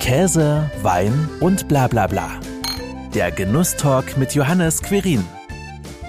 [0.00, 2.30] Käse, Wein und bla bla bla.
[3.14, 5.22] Der Genusstalk mit Johannes Querin.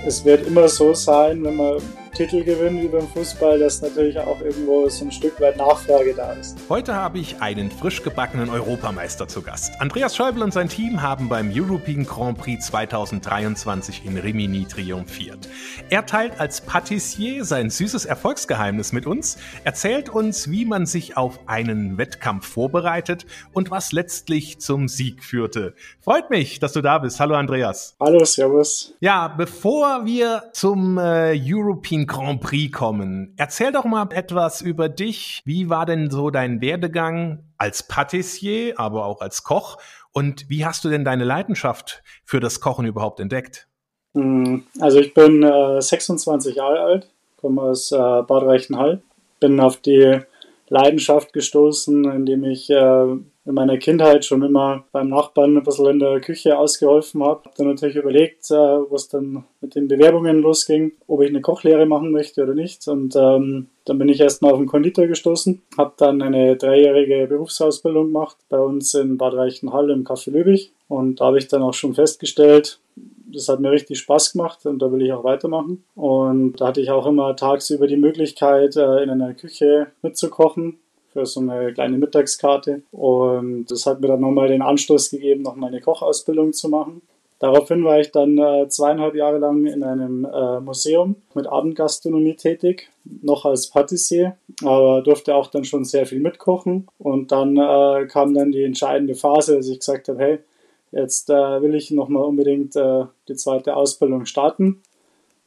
[0.07, 1.75] Es wird immer so sein, wenn man
[2.13, 6.33] Titel gewinnen wie beim Fußball, dass natürlich auch irgendwo so ein Stück weit Nachfrage da
[6.33, 6.57] ist.
[6.67, 9.79] Heute habe ich einen frisch gebackenen Europameister zu Gast.
[9.79, 15.47] Andreas Schäuble und sein Team haben beim European Grand Prix 2023 in Rimini triumphiert.
[15.89, 21.39] Er teilt als Patissier sein süßes Erfolgsgeheimnis mit uns, erzählt uns, wie man sich auf
[21.47, 25.75] einen Wettkampf vorbereitet und was letztlich zum Sieg führte.
[26.01, 27.19] Freut mich, dass du da bist.
[27.21, 27.95] Hallo Andreas.
[27.99, 28.95] Hallo, Servus.
[28.99, 33.33] Ja, bevor wir zum äh, European den Grand Prix kommen.
[33.37, 35.41] Erzähl doch mal etwas über dich.
[35.45, 39.77] Wie war denn so dein Werdegang als Patissier, aber auch als Koch?
[40.11, 43.67] Und wie hast du denn deine Leidenschaft für das Kochen überhaupt entdeckt?
[44.15, 49.01] Hm, also ich bin äh, 26 Jahre alt, komme aus äh, Bad Reichenhall,
[49.39, 50.19] bin auf die
[50.67, 53.05] Leidenschaft gestoßen, indem ich äh,
[53.45, 57.41] in meiner Kindheit schon immer beim Nachbarn ein bisschen in der Küche ausgeholfen habe.
[57.45, 61.85] Hab dann natürlich überlegt, äh, was dann mit den Bewerbungen losging, ob ich eine Kochlehre
[61.85, 62.87] machen möchte oder nicht.
[62.87, 68.07] Und ähm, dann bin ich erstmal auf den Konditor gestoßen, habe dann eine dreijährige Berufsausbildung
[68.07, 70.71] gemacht bei uns in Bad Reichenhall im Café Lübig.
[70.87, 72.79] Und da habe ich dann auch schon festgestellt,
[73.33, 75.83] das hat mir richtig Spaß gemacht und da will ich auch weitermachen.
[75.95, 80.77] Und da hatte ich auch immer tagsüber die Möglichkeit, äh, in einer Küche mitzukochen
[81.13, 82.81] für so eine kleine Mittagskarte.
[82.91, 87.01] Und das hat mir dann nochmal den Anstoß gegeben, noch meine Kochausbildung zu machen.
[87.41, 92.91] Daraufhin war ich dann äh, zweieinhalb Jahre lang in einem äh, Museum mit Abendgastronomie tätig,
[93.03, 96.87] noch als Patissier, aber durfte auch dann schon sehr viel mitkochen.
[96.99, 100.39] Und dann äh, kam dann die entscheidende Phase, dass ich gesagt habe, hey,
[100.91, 104.83] jetzt äh, will ich nochmal unbedingt äh, die zweite Ausbildung starten.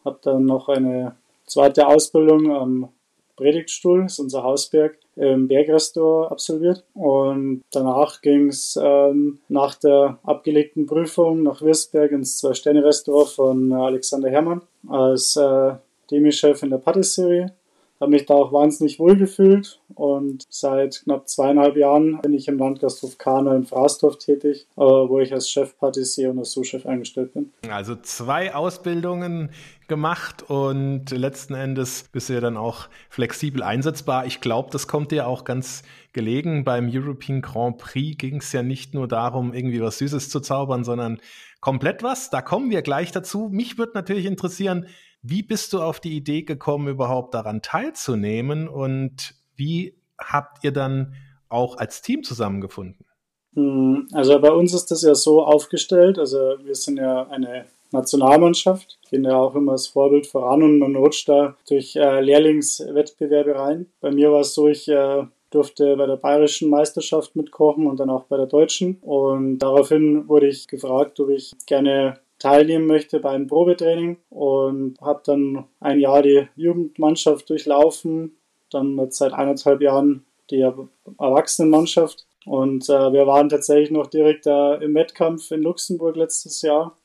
[0.04, 1.14] Habe dann noch eine
[1.46, 2.88] zweite Ausbildung am
[3.36, 6.84] Predigtstuhl, das ist unser Hausberg, im Bergrestaurant absolviert.
[6.94, 14.30] Und danach ging es ähm, nach der abgelegten Prüfung nach Würzberg ins Zwei-Sterne-Restaurant von Alexander
[14.30, 15.74] Herrmann als äh,
[16.10, 17.52] Demi-Chef in der Patisserie
[18.00, 22.58] habe mich da auch wahnsinnig wohl gefühlt und seit knapp zweieinhalb Jahren bin ich im
[22.58, 27.52] Landgasthof Kana in Fraßdorf tätig, äh, wo ich als Chef-Patissier und als Sous-Chef eingestellt bin.
[27.70, 29.50] Also zwei Ausbildungen
[29.88, 34.26] gemacht und letzten Endes bist du ja dann auch flexibel einsetzbar.
[34.26, 35.82] Ich glaube, das kommt dir auch ganz
[36.12, 36.64] gelegen.
[36.64, 40.84] Beim European Grand Prix ging es ja nicht nur darum, irgendwie was Süßes zu zaubern,
[40.84, 41.20] sondern
[41.60, 42.30] komplett was.
[42.30, 43.48] Da kommen wir gleich dazu.
[43.50, 44.86] Mich würde natürlich interessieren,
[45.26, 51.14] wie bist du auf die Idee gekommen, überhaupt daran teilzunehmen und wie habt ihr dann
[51.48, 53.06] auch als Team zusammengefunden?
[53.54, 58.98] Hm, also bei uns ist das ja so aufgestellt, also wir sind ja eine Nationalmannschaft,
[59.08, 63.86] gehen ja auch immer als Vorbild voran und man rutscht da durch äh, Lehrlingswettbewerbe rein.
[64.00, 68.10] Bei mir war es so, ich äh, durfte bei der bayerischen Meisterschaft mitkochen und dann
[68.10, 68.98] auch bei der deutschen.
[69.00, 75.22] Und daraufhin wurde ich gefragt, ob ich gerne teilnehmen möchte bei einem Probetraining und habe
[75.24, 78.36] dann ein Jahr die Jugendmannschaft durchlaufen,
[78.70, 84.94] dann seit eineinhalb Jahren die Erwachsenenmannschaft und äh, wir waren tatsächlich noch direkt äh, im
[84.94, 86.96] Wettkampf in Luxemburg letztes Jahr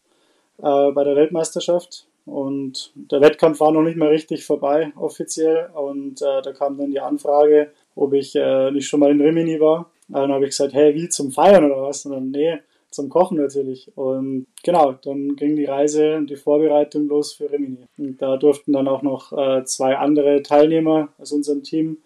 [0.57, 6.21] äh, bei der Weltmeisterschaft und der Wettkampf war noch nicht mal richtig vorbei offiziell und
[6.21, 9.89] äh, da kam dann die Anfrage, ob ich äh, nicht schon mal in Rimini war.
[10.09, 12.05] Dann habe ich gesagt, hey, wie zum Feiern oder was?
[12.05, 12.59] Und dann, nee,
[12.91, 13.91] zum Kochen natürlich.
[13.95, 17.87] Und genau, dann ging die Reise und die Vorbereitung los für Rimini.
[17.97, 21.97] Und da durften dann auch noch äh, zwei andere Teilnehmer aus unserem Team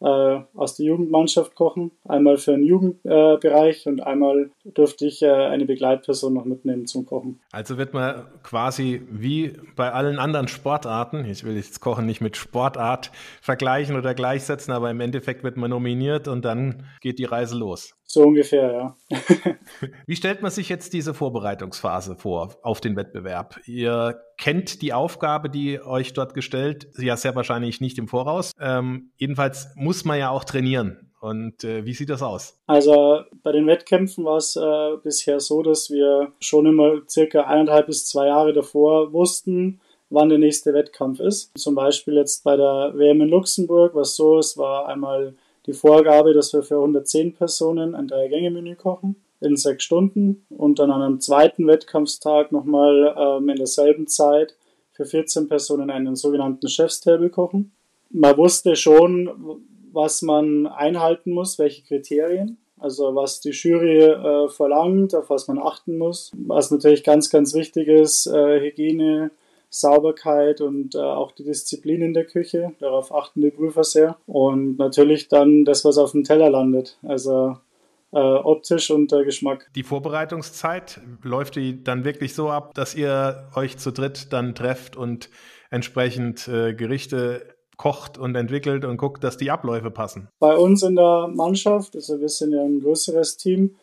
[0.00, 1.92] äh, aus der Jugendmannschaft kochen.
[2.04, 7.04] Einmal für den Jugendbereich äh, und einmal durfte ich äh, eine Begleitperson noch mitnehmen zum
[7.04, 7.40] Kochen.
[7.50, 12.36] Also wird man quasi wie bei allen anderen Sportarten, ich will jetzt Kochen nicht mit
[12.36, 17.56] Sportart vergleichen oder gleichsetzen, aber im Endeffekt wird man nominiert und dann geht die Reise
[17.56, 17.94] los.
[18.04, 18.72] So ungefähr,
[19.10, 19.18] ja.
[20.06, 23.58] Wie stellt man sich jetzt diese Vorbereitungsphase vor auf den Wettbewerb?
[23.64, 28.52] Ihr kennt die Aufgabe, die euch dort gestellt, ja sehr wahrscheinlich nicht im Voraus.
[28.60, 31.11] Ähm, jedenfalls muss man ja auch trainieren.
[31.22, 32.58] Und äh, wie sieht das aus?
[32.66, 37.86] Also bei den Wettkämpfen war es äh, bisher so, dass wir schon immer circa eineinhalb
[37.86, 39.80] bis zwei Jahre davor wussten,
[40.10, 41.56] wann der nächste Wettkampf ist.
[41.56, 45.34] Zum Beispiel jetzt bei der WM in Luxemburg, was so ist, war einmal
[45.66, 50.90] die Vorgabe, dass wir für 110 Personen ein Drei-Gänge-Menü kochen in sechs Stunden und dann
[50.90, 54.56] an einem zweiten Wettkampfstag nochmal ähm, in derselben Zeit
[54.90, 57.70] für 14 Personen einen sogenannten Chefstable kochen.
[58.10, 59.62] Man wusste schon,
[59.92, 65.58] was man einhalten muss, welche Kriterien, also was die Jury äh, verlangt, auf was man
[65.58, 66.32] achten muss.
[66.36, 69.30] Was natürlich ganz, ganz wichtig ist, äh, Hygiene,
[69.70, 72.72] Sauberkeit und äh, auch die Disziplin in der Küche.
[72.78, 74.16] Darauf achten die Prüfer sehr.
[74.26, 76.98] Und natürlich dann das, was auf dem Teller landet.
[77.02, 77.56] Also
[78.12, 79.70] äh, optisch und der Geschmack.
[79.74, 84.96] Die Vorbereitungszeit läuft die dann wirklich so ab, dass ihr euch zu dritt dann trefft
[84.96, 85.30] und
[85.70, 90.28] entsprechend äh, Gerichte kocht und entwickelt und guckt, dass die Abläufe passen?
[90.38, 93.74] Bei uns in der Mannschaft, also wir sind ja ein größeres Team,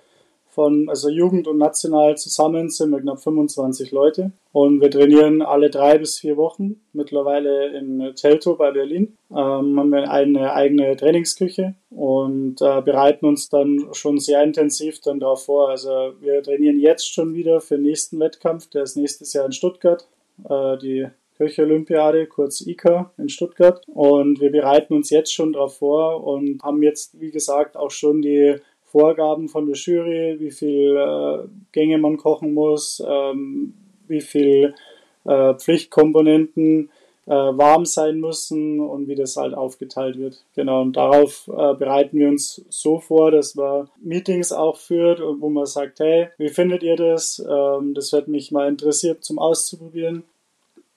[0.48, 5.70] von also Jugend und national zusammen sind wir knapp 25 Leute und wir trainieren alle
[5.70, 6.82] drei bis vier Wochen.
[6.94, 13.50] Mittlerweile in Teltow bei Berlin ähm, haben wir eine eigene Trainingsküche und äh, bereiten uns
[13.50, 15.70] dann schon sehr intensiv dann darauf vor.
[15.70, 19.52] Also wir trainieren jetzt schon wieder für den nächsten Wettkampf, der ist nächstes Jahr in
[19.52, 20.08] Stuttgart.
[20.50, 21.08] Äh, die
[21.40, 23.82] Kirche-Olympiade, kurz ICA in Stuttgart.
[23.88, 28.22] Und wir bereiten uns jetzt schon darauf vor und haben jetzt, wie gesagt, auch schon
[28.22, 33.74] die Vorgaben von der Jury, wie viel äh, Gänge man kochen muss, ähm,
[34.08, 34.74] wie viel
[35.24, 36.90] äh, Pflichtkomponenten
[37.28, 40.44] äh, warm sein müssen und wie das halt aufgeteilt wird.
[40.56, 45.50] Genau, und darauf äh, bereiten wir uns so vor, dass man Meetings auch führt, wo
[45.50, 47.40] man sagt, hey, wie findet ihr das?
[47.40, 50.24] Ähm, das wird mich mal interessiert zum Auszuprobieren.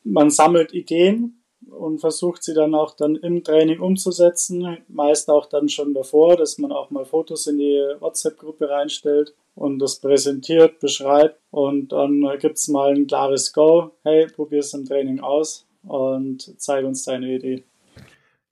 [0.04, 4.78] Man sammelt Ideen und versucht sie dann auch dann im Training umzusetzen.
[4.88, 9.78] Meist auch dann schon davor, dass man auch mal Fotos in die WhatsApp-Gruppe reinstellt und
[9.78, 13.92] das präsentiert, beschreibt und dann gibt es mal ein klares Go.
[14.02, 17.64] Hey, probier es im Training aus und zeig uns deine Idee.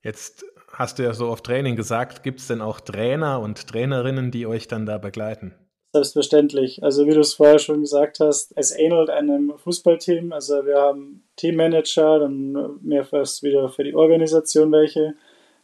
[0.02, 4.30] Jetzt hast du ja so auf Training gesagt, gibt es denn auch Trainer und Trainerinnen,
[4.30, 5.54] die euch dann da begleiten?
[5.92, 6.84] Selbstverständlich.
[6.84, 10.32] Also wie du es vorher schon gesagt hast, es ähnelt einem Fußballteam.
[10.32, 15.14] Also wir haben Teammanager, dann mehr fast wieder für die Organisation welche.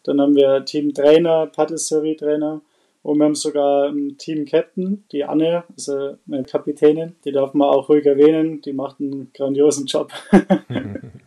[0.03, 2.61] Dann haben wir Teamtrainer, Patisserie-Trainer
[3.03, 7.15] und wir haben sogar einen Team-Captain, die Anne, also eine Kapitänin.
[7.25, 10.11] Die darf man auch ruhig erwähnen, die macht einen grandiosen Job.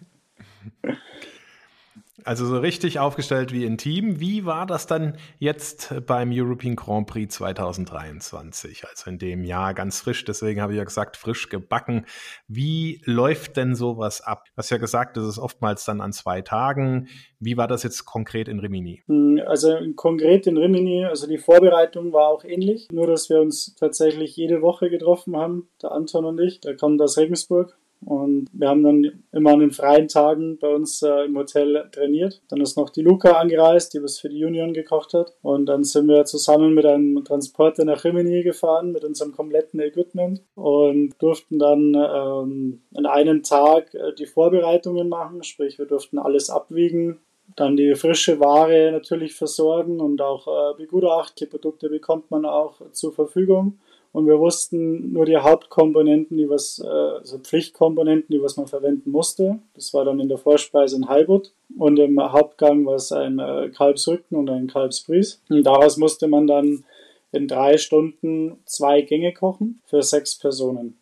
[2.23, 4.19] Also so richtig aufgestellt wie ein Team.
[4.19, 8.85] Wie war das dann jetzt beim European Grand Prix 2023?
[8.87, 12.05] Also in dem Jahr ganz frisch, deswegen habe ich ja gesagt, frisch gebacken.
[12.47, 14.45] Wie läuft denn sowas ab?
[14.47, 17.07] Du hast ja gesagt, das ist oftmals dann an zwei Tagen.
[17.39, 19.03] Wie war das jetzt konkret in Rimini?
[19.07, 23.75] Hm, also konkret in Rimini, also die Vorbereitung war auch ähnlich, nur dass wir uns
[23.75, 26.59] tatsächlich jede Woche getroffen haben, der Anton und ich.
[26.59, 31.01] Der kommt aus Regensburg und wir haben dann immer an den freien Tagen bei uns
[31.01, 32.41] äh, im Hotel trainiert.
[32.47, 35.33] Dann ist noch die Luca angereist, die was für die Union gekocht hat.
[35.41, 40.41] Und dann sind wir zusammen mit einem Transporter nach Rimini gefahren mit unserem kompletten Equipment
[40.55, 45.43] und durften dann ähm, an einem Tag äh, die Vorbereitungen machen.
[45.43, 47.19] Sprich, wir durften alles abwiegen,
[47.57, 51.35] dann die frische Ware natürlich versorgen und auch äh, begutachten.
[51.41, 53.79] Die Produkte bekommt man auch zur Verfügung
[54.11, 59.11] und wir wussten nur die Hauptkomponenten, die was, äh, also Pflichtkomponenten, die was man verwenden
[59.11, 59.59] musste.
[59.75, 63.69] Das war dann in der Vorspeise ein Halbut und im Hauptgang war es ein äh,
[63.69, 65.41] Kalbsrücken und ein Kalbsbries.
[65.49, 66.83] Und daraus musste man dann
[67.31, 70.98] in drei Stunden zwei Gänge kochen für sechs Personen.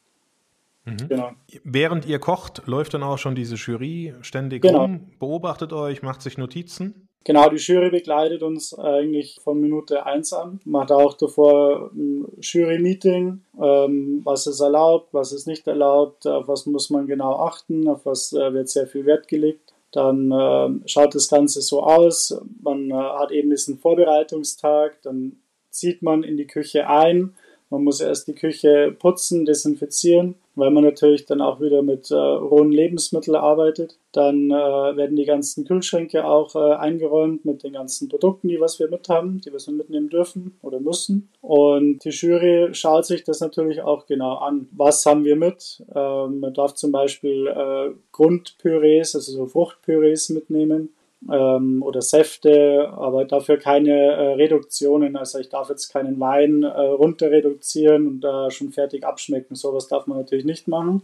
[0.88, 1.10] Mhm.
[1.10, 1.32] Genau.
[1.64, 4.82] Während ihr kocht, läuft dann auch schon diese Jury ständig genau.
[4.82, 7.08] rum, beobachtet euch, macht sich Notizen?
[7.26, 10.62] Genau, die Jury begleitet uns eigentlich von Minute 1 an.
[10.64, 16.66] Macht auch davor ein Jury-Meeting, ähm, was ist erlaubt, was ist nicht erlaubt, auf was
[16.68, 19.74] muss man genau achten, auf was äh, wird sehr viel Wert gelegt.
[19.92, 22.40] Dann äh, schaut das Ganze so aus.
[22.62, 25.36] Man äh, hat eben diesen Vorbereitungstag, dann
[25.70, 27.36] zieht man in die Küche ein.
[27.70, 32.16] Man muss erst die Küche putzen, desinfizieren weil man natürlich dann auch wieder mit äh,
[32.16, 34.00] rohen Lebensmitteln arbeitet.
[34.12, 38.80] Dann äh, werden die ganzen Kühlschränke auch äh, eingeräumt mit den ganzen Produkten, die was
[38.80, 41.30] wir mit haben, die was wir mitnehmen dürfen oder müssen.
[41.42, 44.68] Und die Jury schaut sich das natürlich auch genau an.
[44.72, 45.84] Was haben wir mit?
[45.94, 50.90] Ähm, man darf zum Beispiel äh, Grundpürees, also so Fruchtpürees mitnehmen
[51.32, 55.16] ähm, oder Säfte, aber dafür keine äh, Reduktionen.
[55.16, 59.56] Also ich darf jetzt keinen Wein äh, runter reduzieren und da schon fertig abschmecken.
[59.56, 61.02] Sowas darf man natürlich nicht machen.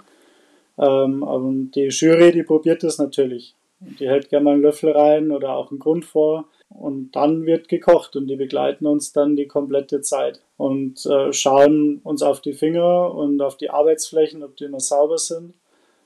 [0.77, 3.55] Ähm, aber die Jury, die probiert das natürlich.
[3.79, 6.45] Die hält gerne mal einen Löffel rein oder auch einen Grund vor.
[6.69, 11.99] Und dann wird gekocht und die begleiten uns dann die komplette Zeit und äh, schauen
[12.03, 15.53] uns auf die Finger und auf die Arbeitsflächen, ob die immer sauber sind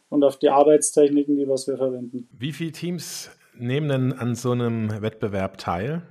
[0.09, 2.27] und auf die Arbeitstechniken, die was wir verwenden.
[2.37, 6.03] Wie viele Teams nehmen denn an so einem Wettbewerb teil?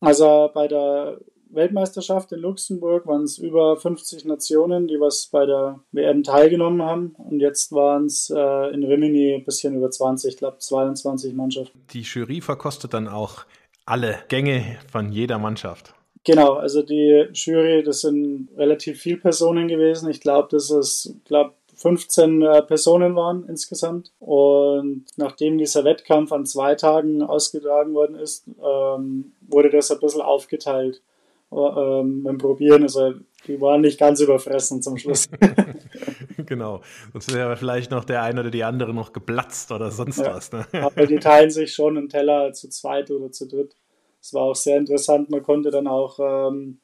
[0.00, 1.18] Also bei der
[1.52, 7.14] Weltmeisterschaft in Luxemburg waren es über 50 Nationen, die was bei der WM teilgenommen haben.
[7.18, 11.80] Und jetzt waren es äh, in Rimini ein bisschen über 20, ich glaube 22 Mannschaften.
[11.92, 13.44] Die Jury verkostet dann auch
[13.84, 15.94] alle Gänge von jeder Mannschaft.
[16.24, 20.10] Genau, also die Jury, das sind relativ viele Personen gewesen.
[20.10, 24.12] Ich glaube, das ist, glaube 15 äh, Personen waren insgesamt.
[24.18, 30.20] Und nachdem dieser Wettkampf an zwei Tagen ausgetragen worden ist, ähm, wurde das ein bisschen
[30.20, 31.02] aufgeteilt.
[31.50, 32.82] ähm, beim Probieren.
[32.82, 33.14] Also
[33.46, 35.28] die waren nicht ganz überfressen zum Schluss.
[36.46, 36.82] genau.
[37.12, 40.34] Sonst wäre vielleicht noch der eine oder die andere noch geplatzt oder sonst ja.
[40.34, 40.52] was.
[40.52, 40.66] Ne?
[40.72, 43.74] Aber die teilen sich schon einen Teller zu zweit oder zu dritt.
[44.20, 45.30] Es war auch sehr interessant.
[45.30, 46.78] Man konnte dann auch, ähm,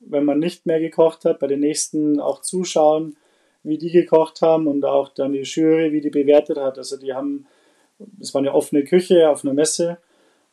[0.00, 3.16] wenn man nicht mehr gekocht hat, bei den nächsten auch zuschauen,
[3.64, 6.78] wie die gekocht haben und auch dann die Jury, wie die bewertet hat.
[6.78, 7.46] Also die haben,
[8.20, 9.98] es war eine offene Küche auf einer Messe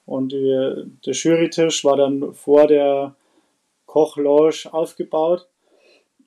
[0.06, 3.16] und die, der Jurytisch war dann vor der
[3.86, 5.48] Kochlounge aufgebaut.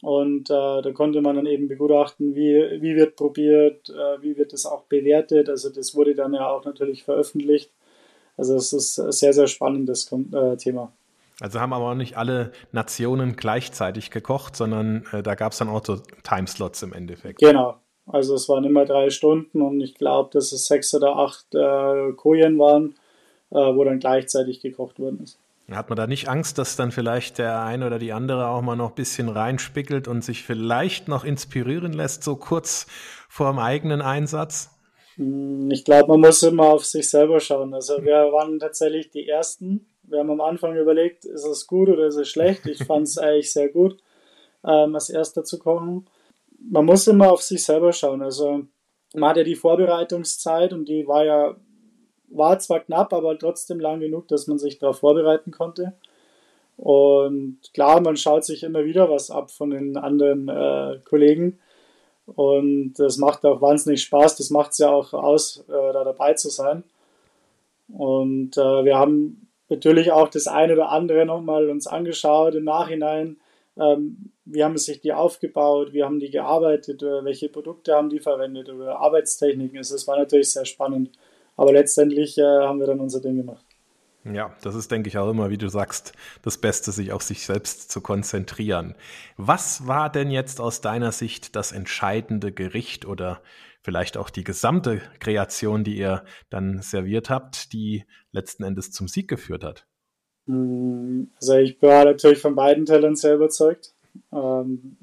[0.02, 4.52] Und äh, da konnte man dann eben begutachten, wie, wie wird probiert, äh, wie wird
[4.52, 5.48] das auch bewertet.
[5.48, 7.70] Also das wurde dann ja auch natürlich veröffentlicht.
[8.36, 10.92] Also es ist ein sehr, sehr spannendes äh, Thema.
[11.42, 15.68] Also haben aber auch nicht alle Nationen gleichzeitig gekocht, sondern äh, da gab es dann
[15.68, 17.40] auch so Timeslots im Endeffekt.
[17.40, 17.78] Genau.
[18.06, 22.12] Also es waren immer drei Stunden und ich glaube, dass es sechs oder acht äh,
[22.12, 22.94] Kojen waren,
[23.50, 25.40] äh, wo dann gleichzeitig gekocht worden ist.
[25.68, 28.76] Hat man da nicht Angst, dass dann vielleicht der eine oder die andere auch mal
[28.76, 32.86] noch ein bisschen reinspickelt und sich vielleicht noch inspirieren lässt, so kurz
[33.28, 34.70] vor dem eigenen Einsatz?
[35.16, 37.74] Hm, ich glaube, man muss immer auf sich selber schauen.
[37.74, 39.88] Also wir waren tatsächlich die Ersten.
[40.12, 42.66] Wir haben am Anfang überlegt, ist es gut oder ist es schlecht.
[42.66, 43.96] Ich fand es eigentlich sehr gut,
[44.64, 46.06] ähm, als Erster zu kochen.
[46.58, 48.22] Man muss immer auf sich selber schauen.
[48.22, 48.62] Also
[49.14, 51.56] man hat ja die Vorbereitungszeit und die war ja
[52.34, 55.92] war zwar knapp, aber trotzdem lang genug, dass man sich darauf vorbereiten konnte.
[56.76, 61.58] Und klar, man schaut sich immer wieder was ab von den anderen äh, Kollegen.
[62.26, 64.36] Und das macht auch wahnsinnig Spaß.
[64.36, 66.84] Das macht es ja auch aus, äh, da dabei zu sein.
[67.88, 73.38] Und äh, wir haben natürlich auch das eine oder andere nochmal uns angeschaut im Nachhinein.
[73.76, 75.92] Ähm, wie haben sich die aufgebaut?
[75.92, 77.02] Wie haben die gearbeitet?
[77.02, 78.68] Welche Produkte haben die verwendet?
[78.68, 79.78] Oder Arbeitstechniken?
[79.78, 81.10] Also das war natürlich sehr spannend.
[81.56, 83.64] Aber letztendlich äh, haben wir dann unser Ding gemacht.
[84.24, 86.12] Ja, das ist, denke ich, auch immer, wie du sagst,
[86.42, 88.94] das Beste, sich auf sich selbst zu konzentrieren.
[89.36, 93.40] Was war denn jetzt aus deiner Sicht das entscheidende Gericht oder
[93.82, 99.28] vielleicht auch die gesamte Kreation, die ihr dann serviert habt, die letzten Endes zum Sieg
[99.28, 99.86] geführt hat?
[100.46, 103.94] Hm, also ich war natürlich von beiden Tellern sehr überzeugt.
[104.32, 104.96] Ähm,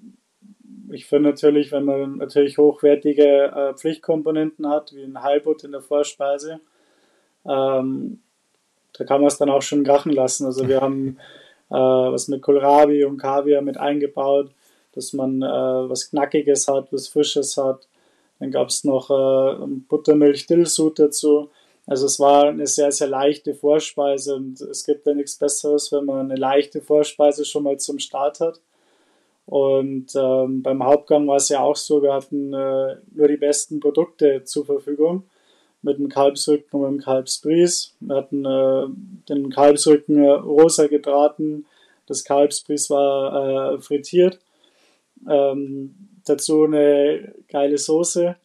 [0.92, 5.82] ich finde natürlich, wenn man natürlich hochwertige äh, Pflichtkomponenten hat, wie ein Halbut in der
[5.82, 6.60] Vorspeise,
[7.46, 8.20] ähm,
[8.94, 10.46] da kann man es dann auch schon krachen lassen.
[10.46, 11.18] Also wir haben
[11.70, 14.52] äh, was mit Kohlrabi und Kaviar mit eingebaut,
[14.94, 17.88] dass man äh, was Knackiges hat, was Frisches hat.
[18.40, 21.50] Dann gab es noch äh, Buttermilch-Dillsud dazu.
[21.86, 26.06] Also es war eine sehr, sehr leichte Vorspeise und es gibt ja nichts Besseres, wenn
[26.06, 28.62] man eine leichte Vorspeise schon mal zum Start hat.
[29.46, 33.80] Und ähm, beim Hauptgang war es ja auch so, wir hatten äh, nur die besten
[33.80, 35.24] Produkte zur Verfügung
[35.82, 37.96] mit dem Kalbsrücken und dem Kalbsbries.
[38.00, 38.86] Wir hatten äh,
[39.28, 41.66] den Kalbsrücken äh, rosa gebraten,
[42.06, 44.40] das Kalbsbries war äh, frittiert.
[45.28, 48.36] Ähm, dazu eine geile Soße,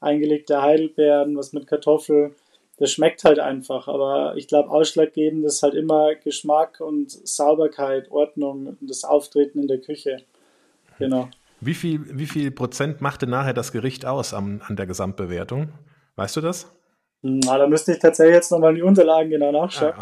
[0.00, 2.34] eingelegte Heidelbeeren, was mit Kartoffel.
[2.78, 8.76] Das schmeckt halt einfach, aber ich glaube, ausschlaggebend ist halt immer Geschmack und Sauberkeit, Ordnung
[8.80, 10.18] und das Auftreten in der Küche.
[10.98, 11.28] Genau.
[11.60, 15.68] Wie viel, wie viel Prozent machte nachher das Gericht aus an, an der Gesamtbewertung?
[16.16, 16.70] Weißt du das?
[17.22, 19.94] Na, da müsste ich tatsächlich jetzt nochmal die Unterlagen genau nachschauen,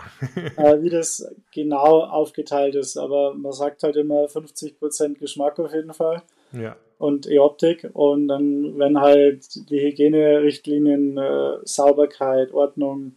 [0.57, 0.63] ah.
[0.63, 2.97] äh, wie das genau aufgeteilt ist.
[2.97, 6.23] Aber man sagt halt immer 50% Geschmack auf jeden Fall.
[6.53, 6.77] Ja.
[7.05, 7.91] Und E-Optik.
[7.93, 13.17] Und dann, wenn halt die Hygienerichtlinien, äh, Sauberkeit, Ordnung,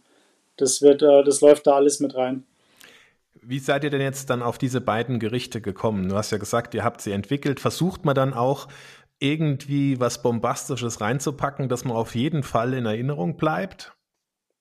[0.58, 2.44] das wird, äh, das läuft da alles mit rein.
[3.40, 6.10] Wie seid ihr denn jetzt dann auf diese beiden Gerichte gekommen?
[6.10, 7.60] Du hast ja gesagt, ihr habt sie entwickelt.
[7.60, 8.68] Versucht man dann auch
[9.20, 13.94] irgendwie was Bombastisches reinzupacken, dass man auf jeden Fall in Erinnerung bleibt?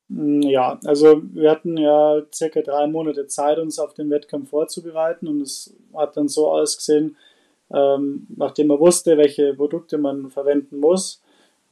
[0.08, 5.28] Mm, ja, also wir hatten ja circa drei Monate Zeit, uns auf den Wettkampf vorzubereiten
[5.28, 7.18] und es hat dann so ausgesehen,
[7.74, 11.22] ähm, nachdem man wusste, welche Produkte man verwenden muss,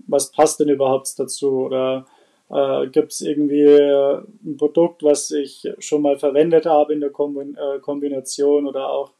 [0.08, 2.06] was passt denn überhaupt dazu oder
[2.50, 7.10] äh, Gibt es irgendwie äh, ein Produkt, was ich schon mal verwendet habe in der
[7.10, 9.12] Kombin äh, Kombination oder auch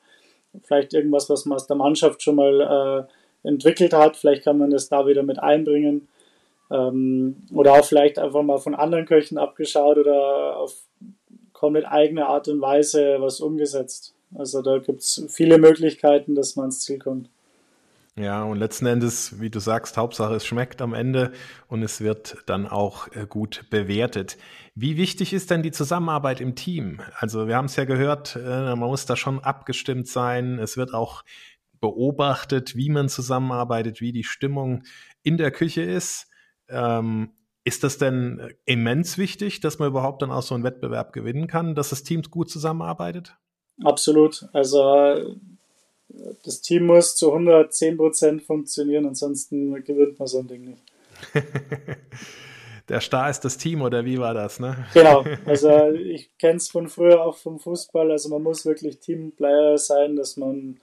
[0.64, 3.08] vielleicht irgendwas, was man aus der Mannschaft schon mal
[3.44, 4.18] äh, entwickelt hat?
[4.18, 6.08] Vielleicht kann man das da wieder mit einbringen.
[6.72, 10.76] Ähm, oder auch vielleicht einfach mal von anderen Köchen abgeschaut oder auf
[11.54, 14.15] komplett eigene Art und Weise was umgesetzt.
[14.38, 17.30] Also da gibt es viele Möglichkeiten, dass man ans Ziel kommt.
[18.18, 21.34] Ja, und letzten Endes, wie du sagst, Hauptsache es schmeckt am Ende
[21.68, 24.38] und es wird dann auch äh, gut bewertet.
[24.74, 27.02] Wie wichtig ist denn die Zusammenarbeit im Team?
[27.18, 30.60] Also wir haben es ja gehört, äh, man muss da schon abgestimmt sein.
[30.60, 31.26] Es wird auch
[31.82, 34.84] beobachtet, wie man zusammenarbeitet, wie die Stimmung
[35.22, 36.30] in der Küche ist.
[36.70, 37.34] Ähm,
[37.66, 41.76] ist das denn immens wichtig, dass man überhaupt dann auch so einen Wettbewerb gewinnen kann,
[41.76, 43.36] dass das Team gut zusammenarbeitet?
[43.84, 44.48] Absolut.
[44.54, 45.36] Also
[46.44, 50.82] das Team muss zu 110 Prozent funktionieren, ansonsten gewinnt man so ein Ding nicht.
[52.88, 54.86] Der Star ist das Team oder wie war das, ne?
[54.94, 59.78] Genau, also ich kenne es von früher auch vom Fußball, also man muss wirklich Teamplayer
[59.78, 60.78] sein, dass man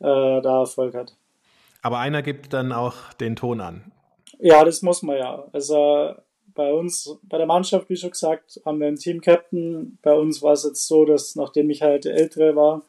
[0.00, 1.14] äh, da Erfolg hat.
[1.80, 3.92] Aber einer gibt dann auch den Ton an.
[4.40, 5.44] Ja, das muss man ja.
[5.52, 6.14] Also
[6.54, 9.98] bei uns, bei der Mannschaft, wie schon gesagt, haben wir einen Team-Captain.
[10.02, 12.82] Bei uns war es jetzt so, dass nachdem ich halt der Ältere war,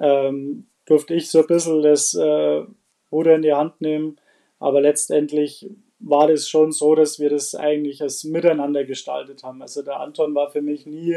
[0.00, 2.62] ähm, durfte ich so ein bisschen das äh,
[3.10, 4.16] Ruder in die Hand nehmen.
[4.58, 9.62] Aber letztendlich war das schon so, dass wir das eigentlich als Miteinander gestaltet haben.
[9.62, 11.16] Also der Anton war für mich nie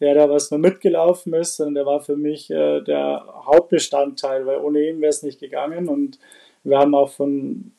[0.00, 4.58] der, der was nur mitgelaufen ist, sondern der war für mich äh, der Hauptbestandteil, weil
[4.58, 5.88] ohne ihn wäre es nicht gegangen.
[5.88, 6.18] Und
[6.64, 7.72] wir haben auch von,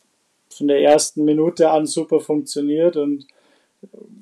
[0.50, 3.28] von der ersten Minute an super funktioniert und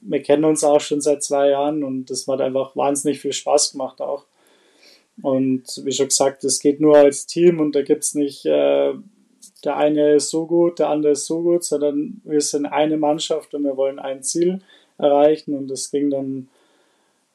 [0.01, 3.72] wir kennen uns auch schon seit zwei Jahren und das hat einfach wahnsinnig viel Spaß
[3.72, 4.25] gemacht auch.
[5.22, 8.94] Und wie schon gesagt, es geht nur als Team und da gibt es nicht, äh,
[9.63, 13.53] der eine ist so gut, der andere ist so gut, sondern wir sind eine Mannschaft
[13.53, 14.60] und wir wollen ein Ziel
[14.98, 16.50] erreichen und das ging dann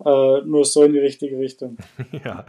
[0.04, 1.76] äh, nur so in die richtige Richtung.
[2.25, 2.45] Ja,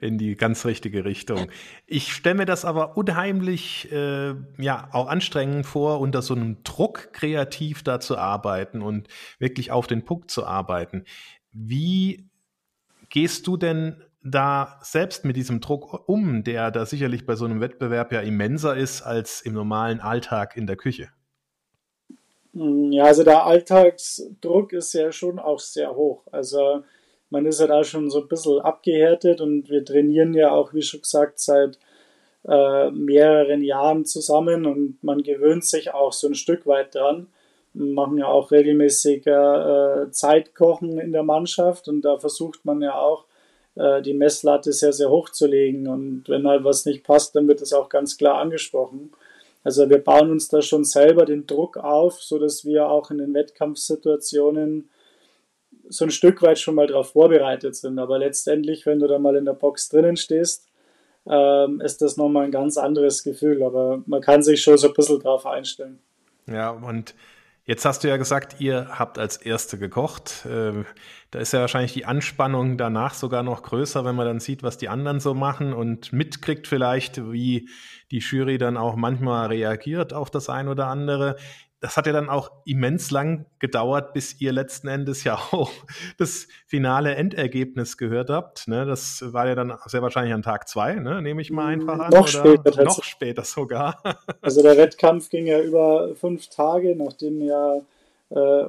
[0.00, 1.50] in die ganz richtige Richtung.
[1.86, 7.12] Ich stelle mir das aber unheimlich, äh, ja, auch anstrengend vor, unter so einem Druck
[7.12, 11.04] kreativ da zu arbeiten und wirklich auf den Punkt zu arbeiten.
[11.52, 12.28] Wie
[13.10, 17.60] gehst du denn da selbst mit diesem Druck um, der da sicherlich bei so einem
[17.60, 21.10] Wettbewerb ja immenser ist als im normalen Alltag in der Küche?
[22.54, 26.22] Hm, ja, also der Alltagsdruck ist ja schon auch sehr hoch.
[26.30, 26.82] Also
[27.30, 30.82] man ist ja da schon so ein bisschen abgehärtet und wir trainieren ja auch, wie
[30.82, 31.78] schon gesagt, seit
[32.46, 37.28] äh, mehreren Jahren zusammen und man gewöhnt sich auch so ein Stück weit dran.
[37.74, 42.94] Wir machen ja auch regelmäßig äh, Zeitkochen in der Mannschaft und da versucht man ja
[42.98, 43.24] auch
[43.76, 45.88] äh, die Messlatte sehr, sehr hoch zu legen.
[45.88, 49.12] Und wenn halt was nicht passt, dann wird das auch ganz klar angesprochen.
[49.64, 53.18] Also wir bauen uns da schon selber den Druck auf, so dass wir auch in
[53.18, 54.88] den Wettkampfsituationen
[55.88, 57.98] so ein Stück weit schon mal darauf vorbereitet sind.
[57.98, 60.68] Aber letztendlich, wenn du da mal in der Box drinnen stehst,
[61.26, 63.62] ähm, ist das nochmal ein ganz anderes Gefühl.
[63.62, 65.98] Aber man kann sich schon so ein bisschen drauf einstellen.
[66.46, 67.14] Ja, und
[67.64, 70.44] Jetzt hast du ja gesagt, ihr habt als Erste gekocht.
[70.50, 70.84] Ähm,
[71.30, 74.78] da ist ja wahrscheinlich die Anspannung danach sogar noch größer, wenn man dann sieht, was
[74.78, 77.68] die anderen so machen und mitkriegt vielleicht, wie
[78.10, 81.36] die Jury dann auch manchmal reagiert auf das ein oder andere
[81.82, 85.70] das hat ja dann auch immens lang gedauert, bis ihr letzten Endes ja auch
[86.16, 88.68] das finale Endergebnis gehört habt.
[88.68, 88.86] Ne?
[88.86, 91.20] Das war ja dann sehr wahrscheinlich an Tag zwei, ne?
[91.20, 92.12] nehme ich mal einfach an.
[92.12, 92.84] Noch später.
[92.84, 94.00] Noch später sogar.
[94.40, 97.80] Also der Wettkampf ging ja über fünf Tage, nachdem ja
[98.30, 98.64] äh,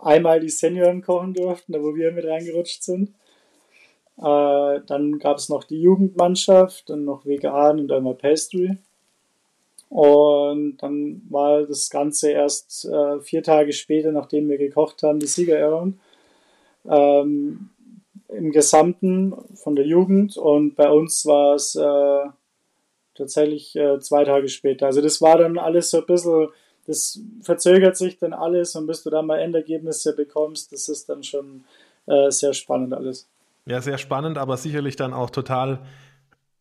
[0.00, 3.10] einmal die Senioren kochen durften, da wo wir mit reingerutscht sind.
[4.18, 8.78] Äh, dann gab es noch die Jugendmannschaft, dann noch vegan und einmal Pastry.
[9.88, 15.26] Und dann war das Ganze erst äh, vier Tage später, nachdem wir gekocht haben, die
[15.26, 15.98] Siegerehrung.
[16.86, 17.70] Ähm,
[18.28, 22.30] Im Gesamten von der Jugend und bei uns war es äh,
[23.14, 24.86] tatsächlich äh, zwei Tage später.
[24.86, 26.48] Also das war dann alles so ein bisschen,
[26.86, 31.22] das verzögert sich dann alles und bis du dann mal Endergebnisse bekommst, das ist dann
[31.22, 31.64] schon
[32.06, 33.26] äh, sehr spannend alles.
[33.64, 35.80] Ja, sehr spannend, aber sicherlich dann auch total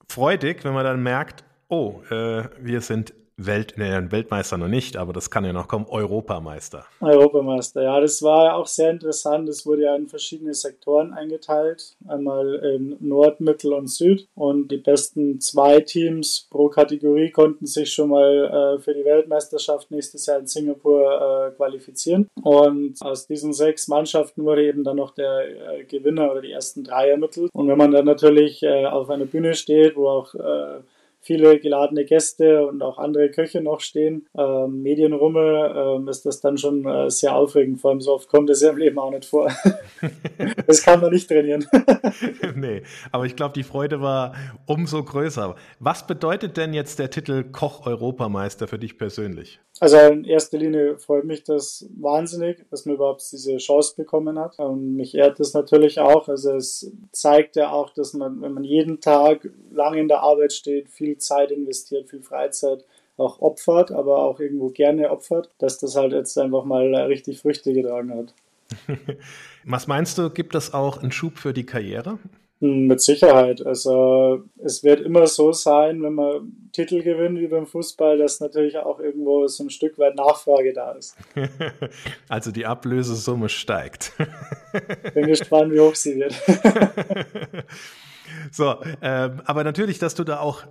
[0.10, 5.14] freudig, wenn man dann merkt, oh, äh, wir sind Welt, ne, Weltmeister noch nicht, aber
[5.14, 6.86] das kann ja noch kommen, Europameister.
[7.02, 9.48] Europameister, ja, das war auch sehr interessant.
[9.48, 14.28] Es wurde ja in verschiedene Sektoren eingeteilt, einmal in Nord, Mittel und Süd.
[14.34, 19.92] Und die besten zwei Teams pro Kategorie konnten sich schon mal äh, für die Weltmeisterschaft
[19.92, 22.28] nächstes Jahr in Singapur äh, qualifizieren.
[22.42, 26.84] Und aus diesen sechs Mannschaften wurde eben dann noch der äh, Gewinner oder die ersten
[26.84, 27.52] drei ermittelt.
[27.54, 30.80] Und wenn man dann natürlich äh, auf einer Bühne steht, wo auch äh,
[31.28, 36.58] viele geladene Gäste und auch andere Köche noch stehen, ähm, Medienrummel, ähm, ist das dann
[36.58, 37.82] schon äh, sehr aufregend.
[37.82, 39.52] Vor allem so oft kommt es ja im Leben auch nicht vor.
[40.68, 41.66] das kann man nicht trainieren.
[42.56, 44.34] nee, aber ich glaube, die Freude war
[44.66, 45.56] umso größer.
[45.80, 49.60] Was bedeutet denn jetzt der Titel Koch-Europameister für dich persönlich?
[49.80, 54.58] Also in erster Linie freut mich das wahnsinnig, dass man überhaupt diese Chance bekommen hat.
[54.58, 56.28] Und mich ehrt das natürlich auch.
[56.28, 60.54] Also es zeigt ja auch, dass man, wenn man jeden Tag lange in der Arbeit
[60.54, 62.86] steht, viel Zeit investiert, viel Freizeit
[63.18, 67.74] auch opfert, aber auch irgendwo gerne opfert, dass das halt jetzt einfach mal richtig Früchte
[67.74, 68.34] getragen hat.
[69.66, 72.20] Was meinst du, gibt das auch einen Schub für die Karriere?
[72.60, 73.64] Mit Sicherheit.
[73.64, 78.78] Also es wird immer so sein, wenn man Titel gewinnt wie beim Fußball, dass natürlich
[78.78, 81.16] auch irgendwo so ein Stück weit Nachfrage da ist.
[82.30, 84.12] Also die Ablösesumme steigt.
[85.14, 86.36] Bin gespannt, wie hoch sie wird.
[88.52, 90.64] So, ähm, aber natürlich, dass du da auch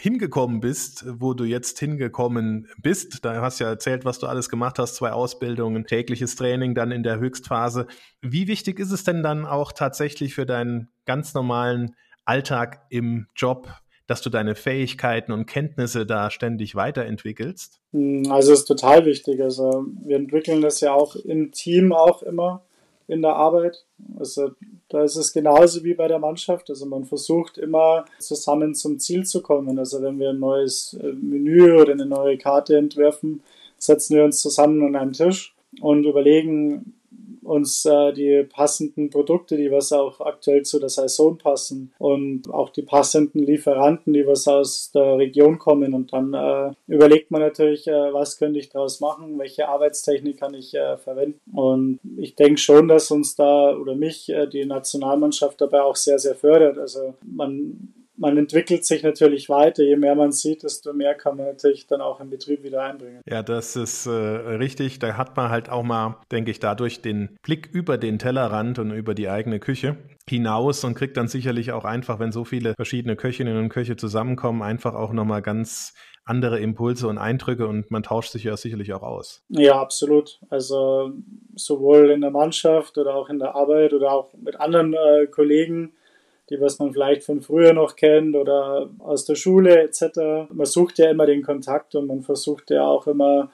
[0.00, 3.22] hingekommen bist, wo du jetzt hingekommen bist.
[3.22, 6.90] Da hast du ja erzählt, was du alles gemacht hast, zwei Ausbildungen, tägliches Training dann
[6.90, 7.86] in der Höchstphase.
[8.22, 13.68] Wie wichtig ist es denn dann auch tatsächlich für deinen ganz normalen Alltag im Job,
[14.06, 17.82] dass du deine Fähigkeiten und Kenntnisse da ständig weiterentwickelst?
[17.92, 19.42] Hm, also es ist total wichtig.
[19.42, 22.64] Also wir entwickeln das ja auch im Team auch immer
[23.10, 23.84] in der Arbeit.
[24.18, 24.52] Also
[24.88, 26.70] da ist es genauso wie bei der Mannschaft.
[26.70, 29.78] Also man versucht immer zusammen zum Ziel zu kommen.
[29.78, 33.42] Also wenn wir ein neues äh, Menü oder eine neue Karte entwerfen,
[33.78, 36.94] setzen wir uns zusammen an einen Tisch und überlegen,
[37.50, 42.70] uns äh, die passenden Produkte, die was auch aktuell zu der Saison passen und auch
[42.70, 45.92] die passenden Lieferanten, die was aus der Region kommen.
[45.92, 50.54] Und dann äh, überlegt man natürlich, äh, was könnte ich daraus machen, welche Arbeitstechnik kann
[50.54, 51.40] ich äh, verwenden.
[51.52, 56.20] Und ich denke schon, dass uns da oder mich äh, die Nationalmannschaft dabei auch sehr,
[56.20, 56.78] sehr fördert.
[56.78, 59.82] Also man man entwickelt sich natürlich weiter.
[59.82, 63.22] Je mehr man sieht, desto mehr kann man natürlich dann auch im Betrieb wieder einbringen.
[63.26, 64.98] Ja, das ist äh, richtig.
[64.98, 68.90] Da hat man halt auch mal, denke ich, dadurch den Blick über den Tellerrand und
[68.92, 69.96] über die eigene Küche
[70.28, 74.62] hinaus und kriegt dann sicherlich auch einfach, wenn so viele verschiedene Köchinnen und Köche zusammenkommen,
[74.62, 79.02] einfach auch nochmal ganz andere Impulse und Eindrücke und man tauscht sich ja sicherlich auch
[79.02, 79.42] aus.
[79.48, 80.38] Ja, absolut.
[80.50, 81.12] Also
[81.56, 85.94] sowohl in der Mannschaft oder auch in der Arbeit oder auch mit anderen äh, Kollegen
[86.50, 90.50] die was man vielleicht von früher noch kennt oder aus der Schule etc.
[90.52, 93.50] Man sucht ja immer den Kontakt und man versucht ja auch immer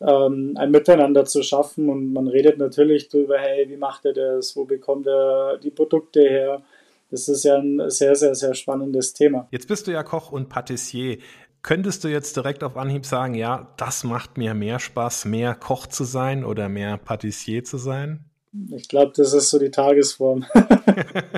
[0.00, 4.56] ähm, ein Miteinander zu schaffen und man redet natürlich darüber, hey, wie macht er das,
[4.56, 6.62] wo bekommt er die Produkte her.
[7.10, 9.48] Das ist ja ein sehr, sehr, sehr spannendes Thema.
[9.50, 11.18] Jetzt bist du ja Koch und Patissier.
[11.62, 15.86] Könntest du jetzt direkt auf Anhieb sagen, ja, das macht mir mehr Spaß, mehr Koch
[15.86, 18.27] zu sein oder mehr Patissier zu sein?
[18.70, 20.46] Ich glaube, das ist so die Tagesform.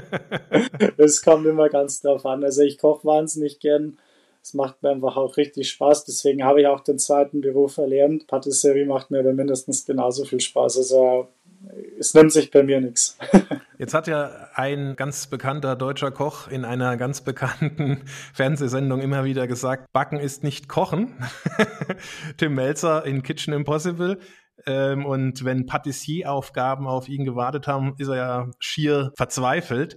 [0.96, 2.44] das kommt immer ganz drauf an.
[2.44, 3.98] Also ich koche wahnsinnig gern.
[4.42, 6.04] Es macht mir einfach auch richtig Spaß.
[6.06, 8.26] Deswegen habe ich auch den zweiten Beruf erlernt.
[8.26, 10.78] Patisserie macht mir aber mindestens genauso viel Spaß.
[10.78, 11.28] Also
[11.98, 13.18] es nimmt sich bei mir nichts.
[13.78, 18.02] Jetzt hat ja ein ganz bekannter deutscher Koch in einer ganz bekannten
[18.34, 21.14] Fernsehsendung immer wieder gesagt, Backen ist nicht Kochen.
[22.38, 24.18] Tim Melzer in Kitchen Impossible.
[24.66, 29.96] Ähm, und wenn Patissier-Aufgaben auf ihn gewartet haben, ist er ja schier verzweifelt.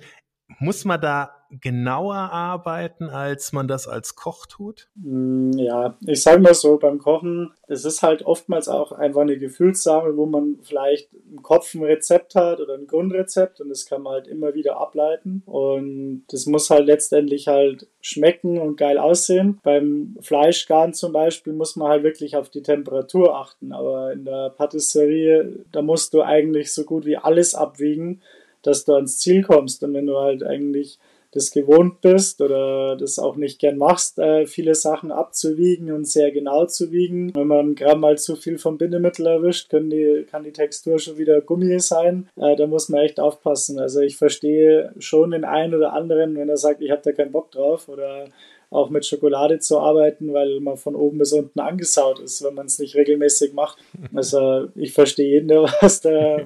[0.59, 4.89] Muss man da genauer arbeiten, als man das als Koch tut?
[4.95, 9.37] Mm, ja, ich sage mal so, beim Kochen, es ist halt oftmals auch einfach eine
[9.37, 14.01] Gefühlssache, wo man vielleicht im Kopf ein Rezept hat oder ein Grundrezept und das kann
[14.01, 19.59] man halt immer wieder ableiten und das muss halt letztendlich halt schmecken und geil aussehen.
[19.63, 24.49] Beim Fleischgarn zum Beispiel muss man halt wirklich auf die Temperatur achten, aber in der
[24.49, 28.21] Patisserie, da musst du eigentlich so gut wie alles abwiegen,
[28.61, 30.99] dass du ans Ziel kommst und wenn du halt eigentlich
[31.33, 36.31] das gewohnt bist oder das auch nicht gern machst, äh, viele Sachen abzuwiegen und sehr
[36.31, 37.33] genau zu wiegen.
[37.35, 41.41] Wenn man gerade mal zu viel vom Bindemittel erwischt, die, kann die Textur schon wieder
[41.41, 42.29] Gummi sein.
[42.35, 43.79] Äh, da muss man echt aufpassen.
[43.79, 47.31] Also ich verstehe schon den einen oder anderen, wenn er sagt, ich habe da keinen
[47.31, 48.25] Bock drauf oder
[48.69, 52.67] auch mit Schokolade zu arbeiten, weil man von oben bis unten angesaut ist, wenn man
[52.67, 53.77] es nicht regelmäßig macht.
[54.13, 56.37] Also ich verstehe jeden, der was da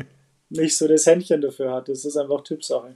[0.49, 1.89] nicht so das Händchen dafür hat.
[1.89, 2.95] Das ist einfach Typsache.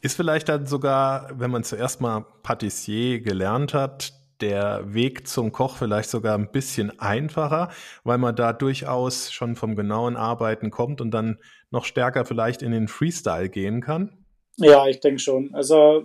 [0.00, 5.76] Ist vielleicht dann sogar, wenn man zuerst mal Patissier gelernt hat, der Weg zum Koch
[5.76, 7.70] vielleicht sogar ein bisschen einfacher,
[8.04, 11.38] weil man da durchaus schon vom genauen Arbeiten kommt und dann
[11.70, 14.20] noch stärker vielleicht in den Freestyle gehen kann?
[14.56, 15.54] Ja, ich denke schon.
[15.54, 16.04] Also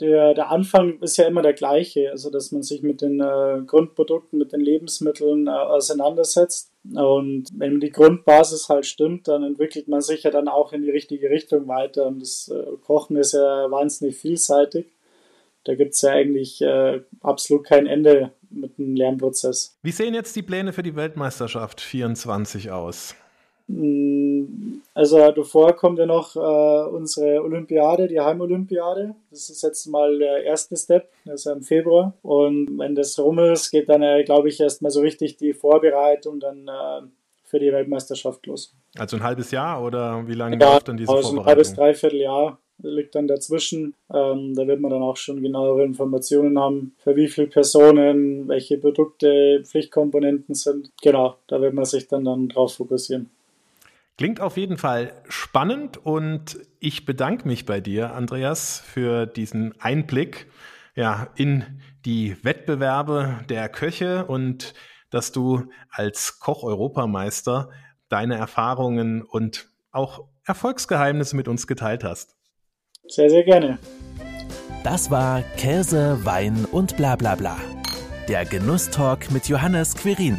[0.00, 3.62] der, der Anfang ist ja immer der gleiche, also dass man sich mit den äh,
[3.66, 6.69] Grundprodukten, mit den Lebensmitteln äh, auseinandersetzt.
[6.84, 10.90] Und wenn die Grundbasis halt stimmt, dann entwickelt man sich ja dann auch in die
[10.90, 12.06] richtige Richtung weiter.
[12.06, 14.86] Und das äh, Kochen ist ja wahnsinnig vielseitig.
[15.64, 19.78] Da gibt es ja eigentlich äh, absolut kein Ende mit dem Lernprozess.
[19.82, 23.14] Wie sehen jetzt die Pläne für die Weltmeisterschaft 24 aus?
[23.70, 29.14] Mm, also davor kommt ja noch äh, unsere Olympiade, die Heimolympiade.
[29.30, 32.14] Das ist jetzt mal der erste Step, das ist ja im Februar.
[32.22, 36.40] Und wenn das rum ist, geht dann, äh, glaube ich, erstmal so richtig die Vorbereitung
[36.40, 37.06] dann äh,
[37.44, 38.74] für die Weltmeisterschaft los.
[38.98, 41.44] Also ein halbes Jahr oder wie lange ja, läuft dann diese also Vorbereitung?
[41.44, 43.94] Ein halbes, dreiviertel Jahr liegt dann dazwischen.
[44.12, 48.78] Ähm, da wird man dann auch schon genauere Informationen haben, für wie viele Personen, welche
[48.78, 50.90] Produkte, Pflichtkomponenten sind.
[51.02, 53.30] Genau, da wird man sich dann, dann drauf fokussieren.
[54.20, 60.46] Klingt auf jeden Fall spannend und ich bedanke mich bei dir, Andreas, für diesen Einblick
[60.94, 64.74] ja, in die Wettbewerbe der Köche und
[65.08, 67.70] dass du als Koch-Europameister
[68.10, 72.36] deine Erfahrungen und auch Erfolgsgeheimnisse mit uns geteilt hast.
[73.08, 73.78] Sehr, sehr gerne.
[74.84, 77.56] Das war Käse, Wein und bla bla bla.
[78.28, 80.38] Der Genusstalk mit Johannes Quirin.